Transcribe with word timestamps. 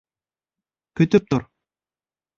Көтөп 1.01 1.31
тор. 1.35 1.47